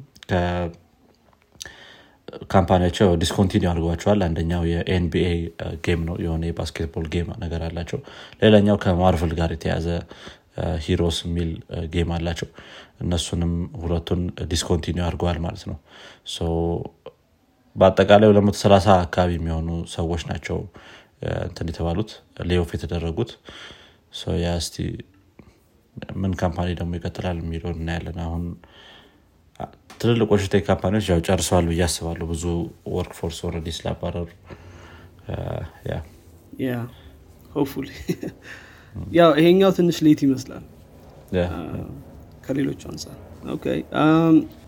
company 2.53 2.81
ያቸው 2.81 3.09
discontinue 3.23 3.65
አድርጓቸዋል 3.71 4.21
አንደኛው 4.27 4.63
የ 4.71 4.94
NBA 4.94 5.29
game 5.87 6.01
ነው። 6.09 6.17
የሆነ 6.25 6.43
የ 6.49 6.58
basketball 6.58 7.07
game 7.15 7.29
ነገር 7.45 7.63
አላቸው። 7.69 8.01
ሌላኛው 8.43 8.77
ከማርቨል 8.85 9.33
ጋር 9.39 9.53
የተያያዘ 9.55 9.87
heroes 10.85 11.19
የሚል 11.27 11.51
game 11.93 12.11
አላቸው። 12.17 12.49
እነሱንም 13.01 13.53
ሁለቱን 13.83 14.23
discontinue 14.53 14.99
አድርገዋል 15.07 15.39
ማለት 15.45 15.65
ነው። 15.71 15.77
በአጠቃላይ 17.77 18.29
230 18.33 18.95
አካባቢ 18.99 19.33
የሚሆኑ 19.37 19.69
ሰዎች 19.93 20.23
ናቸው 20.31 20.57
እንትን 21.45 21.69
የተባሉት 21.71 22.11
layoff 22.49 22.71
የተደረጉት። 22.77 23.31
ያ 24.41 24.51
ምን 26.17 26.33
company 26.41 26.69
ደግሞ 26.81 26.93
ይቀጥላል 26.99 27.39
የሚለው 27.43 27.71
እናያለን። 27.77 28.19
አሁን 28.25 28.43
ትልልቆቹ 30.01 30.43
tech 30.53 30.65
company 30.69 30.93
ዎች 30.93 31.07
ያው 31.11 31.21
ጨርሰዋል 31.27 31.65
ብዬ 31.71 31.81
አስባለሁ። 31.87 32.27
ብዙ 32.33 32.45
work 32.95 33.13
force 33.19 33.39
already 33.47 33.69
ስላባረሩ 33.79 34.27
ያው 39.17 39.31
ይሄኛው 39.41 39.71
ትንሽ 39.77 39.97
late 40.07 40.21
ይመስላል። 40.27 40.65
ከሌሎቹ 42.47 42.83
አንጻር 42.91 43.17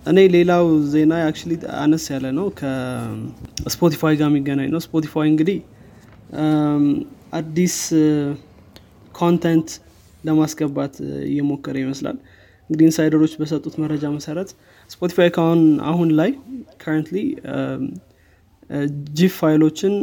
እኔ 0.06 0.18
ሌላው 0.34 0.64
ዜና 0.92 1.14
actually 1.24 1.52
አነስ 1.80 2.04
ያለ 2.12 2.26
ነው። 2.38 2.46
ከስፖቲፋይ 2.58 4.14
ጋር 4.20 4.28
የሚገናኝ 4.30 4.68
ነው። 4.74 4.80
ስፖቲፋይ 4.86 5.26
እንግዲህ 5.32 5.58
አዲስ 7.38 7.76
content 9.14 9.70
ለማስገባት 10.24 10.94
እየሞከረ 11.28 11.76
ይመስላል። 11.84 12.16
እንግዲህ 12.70 12.86
insider 12.88 13.16
ሮች 13.16 13.33
በሰጡት 13.40 13.74
መረጃ 13.82 14.04
መሰረት 14.16 14.50
ስፖቲፋይ 14.90 15.29
ካሁን 15.31 15.61
አሁን 15.83 16.09
ላይ 16.11 16.31
currently 16.80 17.16
GIF 19.18 19.35
file 19.40 19.62
ሎችን 19.62 19.94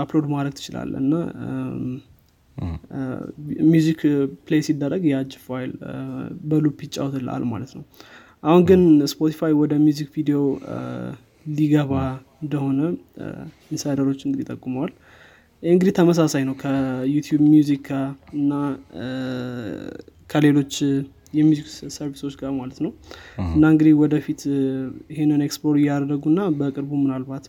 upload 0.00 0.26
ማድረግ 0.32 0.54
ትችላለህ 0.54 0.92
እና 1.02 1.14
music 3.72 4.00
play 4.46 4.60
ሲደረግ 4.62 5.02
ያ 5.06 5.16
GIF 5.32 5.42
file 5.48 5.72
በ 6.44 6.55
loop 6.55 6.78
ይጫወትልሃል 6.82 7.44
ማለት 7.44 7.72
ነው። 7.74 7.84
አሁን 8.44 8.62
ግን 8.64 8.82
ስፖቲፋይ 9.12 9.52
ወደ 9.52 9.74
music 9.78 10.08
ቪዲዮ 10.16 10.38
ሊገባ 11.56 11.92
እንደሆነ 12.42 12.80
insider 13.72 14.03
ሮች 14.03 14.20
እንግዲህ 14.26 14.46
ጠቁመዋል። 14.50 14.92
ይህ 15.62 15.72
እንግዲህ 15.72 15.92
ተመሳሳይ 15.92 16.42
ነው 16.44 16.54
ከ 16.54 16.74
YouTube 16.74 17.42
Music 17.52 17.86
እና 18.32 18.52
ከሌሎች 20.26 20.74
የ 21.34 21.43
music 21.43 21.66
service 21.96 22.20
ሶች 22.20 22.34
ጋር 22.40 22.52
ማለት 22.58 22.78
ነው። 22.84 22.92
እና 23.50 23.64
እንግዲህ 23.72 23.94
ወደፊት 24.02 24.42
ይህንን 25.14 25.40
explore 25.46 25.76
እያደረጉ 25.80 26.24
እና 26.32 26.42
በቅርቡ 26.58 26.92
ምናልባት 27.02 27.46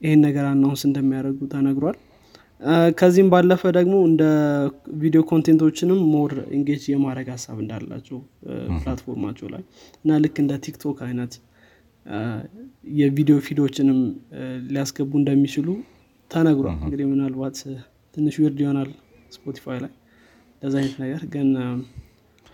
ይህን 0.00 0.20
ነገር 0.26 0.44
announce 0.50 0.82
እንደሚያደርጉ 0.88 1.40
ተነግሯል። 1.54 1.96
ከዚህም 2.98 3.28
ባለፈ 3.32 3.62
ደግሞ 3.76 3.96
እንደ 4.08 4.22
ቪዲዮ 5.02 5.20
content 5.28 5.62
ቶችንም 5.62 6.00
more 6.14 6.32
engage 6.56 6.84
የማድረግ 6.92 7.28
ሀሳብ 7.34 7.58
እንዳላቸው 7.64 8.18
platform 8.78 9.15
ኣቸው 9.15 9.48
ላይ 9.52 9.62
እና 10.00 10.18
ልክ 10.24 10.36
እንደ 10.44 10.54
ቲክቶክ 10.64 10.98
አይነት 11.08 11.34
የቪዲዮ 12.94 13.36
feed 13.46 13.64
ዶችንም 13.64 14.00
ሊያስገቡ 14.68 15.10
እንደሚችሉ 15.20 15.68
ተነግሯል። 16.30 16.76
እንግዲህ 16.80 17.06
ምናልባት 17.12 17.58
ትንሽ 18.14 18.36
weird 18.42 18.60
ይሆናል 18.64 18.90
ስፖቲፋይ 19.34 19.78
ላይ 19.84 19.92
ለዛ 20.62 20.74
አይነት 20.80 20.96
ነገር 21.02 21.22
ግን 21.34 21.48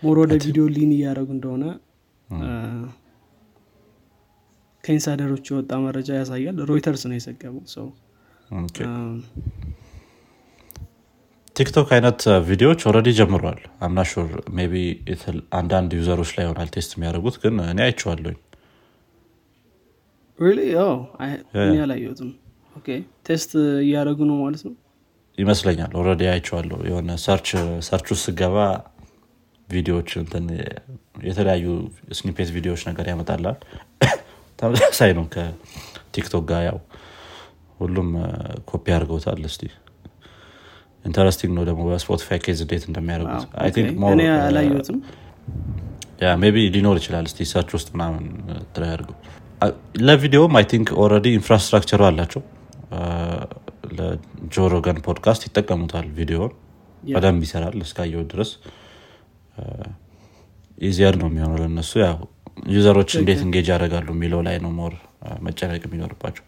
more 0.05 0.17
ወደ 0.21 0.33
ቪዲዮ 0.43 0.63
lean 0.75 0.91
እያደረጉ 0.95 1.29
እንደሆነ 1.35 1.63
ከ 4.83 4.93
insider 4.93 5.26
ሮች 5.26 5.45
የወጣ 5.51 5.71
መረጃ 5.85 6.09
ያሳያል። 6.19 6.57
ሮይተርስ 6.69 7.03
ነው 7.09 7.15
የዘገበው 7.17 7.63
ሰው 7.75 7.87
ቲክቶክ 11.55 11.89
አይነት 11.95 12.21
ቪዲዮዎች 12.47 12.81
already 12.89 13.09
ጀምሯል። 13.17 13.59
I'm 13.81 13.95
not 13.95 14.10
sure 14.10 14.29
ቢ 14.71 14.81
አንዳንድ 15.59 15.91
user 15.99 16.15
ሮች 16.15 16.31
ላይ 16.37 16.43
ይሆናል 16.47 16.69
test 16.75 16.91
የሚያደርጉት 16.95 17.35
ግን 17.43 17.55
እኔ 17.65 17.79
አይቼዋለሁኝ 17.85 18.37
እኔ 21.63 21.77
አላየሁትም። 21.83 22.31
test 23.27 23.51
እያደረጉ 23.83 24.19
ነው 24.29 24.37
ማለት 24.41 24.63
ነው? 24.67 24.73
ይመስለኛል። 25.37 25.91
already 25.99 26.23
አይቼዋለሁ። 26.31 26.77
የሆነ 26.89 27.09
search 27.25 27.47
ውስጥ 28.11 28.23
ስገባ 28.25 28.57
ቪዲዮዎች 29.67 30.09
የተለያዩ 31.25 31.65
snippet 32.17 32.49
ቪዲዮዎች 32.55 32.81
ነገር 32.89 33.05
ያመጣላል። 33.11 33.57
ተመሳሳይ 34.59 35.11
ነው 35.17 35.25
ከቲክቶክ 35.33 36.43
ጋር 36.51 36.61
ያው 36.67 36.77
ሁሉም 37.79 38.09
ኮፒ 38.69 38.85
አድርገውታል። 38.95 39.41
እስቲ 39.49 39.63
interesting 41.05 41.51
ነው 41.57 41.63
ደግሞ 41.69 41.81
በስፖቲፋይ 41.89 42.39
case 42.45 42.59
እንዴት 42.65 42.83
እንደሚያደርጉት 42.89 43.43
maybe 46.39 46.57
ሊኖር 46.75 46.95
ይችላል። 46.99 47.25
እስቲ 47.29 47.39
search 47.49 47.71
ውስጥ 47.77 47.87
ምናምን 47.95 48.23
try 48.75 48.83
ያድርገው 48.91 49.17
ለቪዲዮም 50.07 50.53
I 50.59 50.65
think 50.71 50.87
already 51.03 51.27
infrastructure 51.37 51.93
ኡ 51.93 52.01
አላቸው። 52.07 52.41
ለጆሮገን 53.97 54.97
ፖድካስት 55.05 55.43
ይጠቀሙታል 55.47 56.07
ቪዲዮን 56.17 56.51
በደንብ 57.07 57.41
ይሰራል 57.45 57.77
እስካየው 57.85 58.23
ድረስ 58.31 58.51
easier 60.81 61.15
ነው 61.19 61.27
የሚሆነው 61.29 61.57
ለነሱ 61.63 61.91
ያው 62.03 62.17
user 62.73 62.92
ሮች 62.92 63.11
እንዴት 63.19 63.41
engage 63.45 63.67
ያደርጋሉ 63.71 64.07
የሚለው 64.13 64.41
ላይ 64.47 64.57
ነው 64.63 64.71
more 64.77 64.93
መጨነቅ 65.45 65.81
የሚኖርባቸው። 65.85 66.43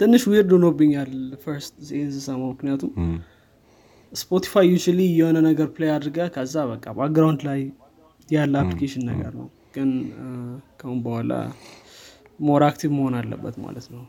ትንሽ 0.00 0.22
ዊርድ 0.30 0.50
ሆኖብኛል 0.56 1.12
ፈርስት 1.44 1.74
ስሰማው 2.14 2.48
ምክንያቱም 2.52 2.90
ስፖቲፋይ 4.12 4.66
ዩሊ 4.72 5.00
የሆነ 5.16 5.38
ነገር 5.46 5.66
ፕሌይ 5.74 5.90
አድርጋ 5.94 6.28
ከዛ 6.34 6.54
በቃ 6.70 6.84
ባክግራውንድ 6.98 7.40
ላይ 7.48 7.60
ያለ 8.28 8.54
አፕሊኬሽን 8.62 9.02
ነገር 9.10 9.32
ነው። 9.40 9.46
ግን 9.74 9.90
አ፣ 10.18 10.28
ከአሁን 10.78 11.00
በኋላ 11.04 11.32
ሞር 12.40 12.62
አክቲቭ 12.66 12.90
መሆን 12.96 13.14
አለበት 13.18 13.56
ማለት 13.64 13.86
ነው። 13.94 14.02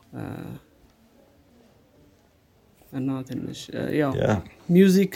እና 2.91 3.09
ትንሽ 3.27 3.59
ያው 3.99 4.11
ሚውዚክ 4.69 5.13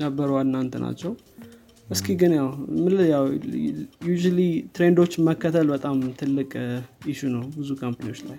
ነበሩ 0.00 0.30
እናንተ 0.40 0.74
ናቸው 0.84 1.12
እስኪ 1.88 2.14
ግን 2.20 2.32
ያው 2.36 2.46
ምን 2.76 2.94
ያው 3.10 3.24
usually 4.22 4.40
trend 4.76 4.96
ዶች 4.96 5.12
መከተል 5.28 5.66
በጣም 5.74 5.96
ትልቅ 6.20 6.50
issue 7.08 7.30
ነው 7.34 7.44
ብዙ 7.56 7.70
company 7.82 8.06
ዎች 8.06 8.20
ላይ። 8.28 8.38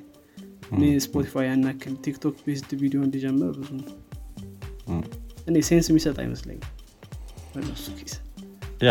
እኔ 0.71 0.83
ስፖቲፋይ 1.05 1.45
ያን 1.47 1.63
ያክል 1.69 1.93
ቲክቶክ 2.05 2.37
based 2.45 2.71
ቪዲዮ 2.81 2.99
እንዲጀምር 3.07 3.51
ብዙ 3.59 3.71
እኔ 5.49 5.55
sense 5.69 5.87
የሚሰጥ 5.91 6.17
አይመስለኝም። 6.23 6.71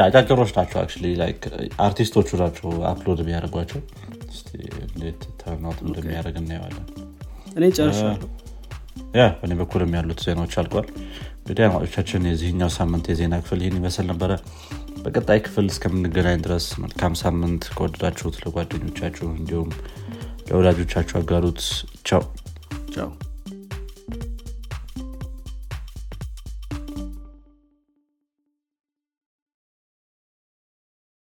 አጫጭሮች 0.04 0.50
ናቸው 0.58 0.78
አርቲስቶቹ 1.86 2.28
ናቸው 2.42 2.70
upload 2.90 3.20
እንዴት 4.88 5.22
turn 5.40 5.63
out 5.63 5.80
እንደሚያደርግ 5.84 6.36
እናየዋለን። 6.42 6.86
እኔ 7.56 7.64
ጨርሻለሁ 7.78 8.28
ያ 9.14 9.24
በእኔ 9.38 9.52
በኩልም 9.60 9.92
ያሉት 9.96 10.20
ዜናዎች 10.24 10.54
አልቋል 10.60 10.86
እንግዲህ 11.46 11.64
አድማጮቻችን 11.64 12.28
የዚህኛው 12.28 12.70
ሳምንት 12.76 13.06
የዜና 13.10 13.34
ክፍል 13.42 13.60
ይህን 13.62 13.76
ይመስል 13.78 14.06
ነበረ። 14.10 14.30
በቀጣይ 15.02 15.40
ክፍል 15.44 15.66
እስከምንገናኝ 15.72 16.38
ድረስ 16.44 16.66
መልካም 16.82 17.14
ሳምንት። 17.22 17.64
ከወደዳችሁት 17.74 18.36
ለጓደኞቻችሁ 18.44 19.28
እንዲሁም 19.34 19.70
ለወዳጆቻችሁ 20.48 21.16
አጋሩት። 21.20 21.60
ቻው። 22.08 22.22
ቻው 22.94 23.10